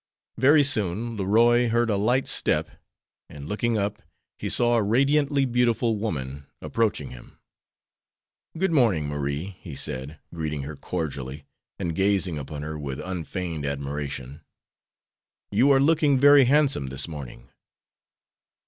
Very 0.39 0.63
soon 0.63 1.15
Leroy 1.15 1.69
heard 1.69 1.91
a 1.91 1.95
light 1.95 2.27
step, 2.27 2.71
and 3.29 3.47
looking 3.47 3.77
up 3.77 4.01
he 4.39 4.49
saw 4.49 4.73
a 4.73 4.81
radiantly 4.81 5.45
beautiful 5.45 5.95
woman 5.95 6.47
approaching 6.59 7.11
him. 7.11 7.37
"Good 8.57 8.71
morning, 8.71 9.07
Marie," 9.07 9.57
he 9.61 9.75
said, 9.75 10.17
greeting 10.33 10.63
her 10.63 10.75
cordially, 10.75 11.45
and 11.77 11.93
gazing 11.93 12.39
upon 12.39 12.63
her 12.63 12.79
with 12.79 12.99
unfeigned 12.99 13.63
admiration. 13.63 14.41
"You 15.51 15.69
are 15.69 15.79
looking 15.79 16.17
very 16.19 16.45
handsome 16.45 16.87
this 16.87 17.07
morning." 17.07 17.49